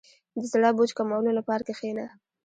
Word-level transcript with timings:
•د 0.39 0.41
زړه 0.51 0.69
بوج 0.77 0.89
کمولو 0.97 1.31
لپاره 1.39 1.65
کښېنه. 1.67 2.05